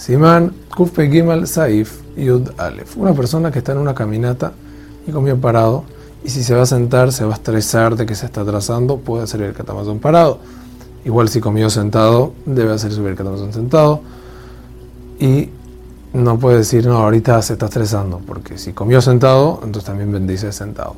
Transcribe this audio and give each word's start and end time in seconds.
Simán 0.00 0.54
Kufpe 0.74 1.10
Gimal 1.10 1.46
Saif 1.46 2.00
Yud 2.16 2.52
Alef. 2.56 2.96
Una 2.96 3.12
persona 3.12 3.50
que 3.50 3.58
está 3.58 3.72
en 3.72 3.78
una 3.78 3.94
caminata 3.94 4.52
y 5.06 5.12
comió 5.12 5.38
parado, 5.38 5.84
y 6.24 6.30
si 6.30 6.42
se 6.42 6.54
va 6.54 6.62
a 6.62 6.66
sentar, 6.66 7.12
se 7.12 7.26
va 7.26 7.32
a 7.32 7.34
estresar 7.34 7.96
de 7.96 8.06
que 8.06 8.14
se 8.14 8.24
está 8.24 8.40
atrasando, 8.40 8.96
puede 8.96 9.24
hacer 9.24 9.42
el 9.42 9.52
catamazón 9.52 9.98
parado. 9.98 10.38
Igual 11.04 11.28
si 11.28 11.40
comió 11.40 11.68
sentado, 11.68 12.32
debe 12.46 12.72
hacer 12.72 12.92
subir 12.92 13.10
el 13.10 13.16
catamazón 13.16 13.52
sentado. 13.52 14.00
Y 15.18 15.50
no 16.14 16.38
puede 16.38 16.56
decir, 16.56 16.86
no, 16.86 16.96
ahorita 16.96 17.42
se 17.42 17.52
está 17.52 17.66
estresando, 17.66 18.22
porque 18.26 18.56
si 18.56 18.72
comió 18.72 19.02
sentado, 19.02 19.60
entonces 19.62 19.84
también 19.84 20.10
bendice 20.10 20.50
sentado. 20.52 20.96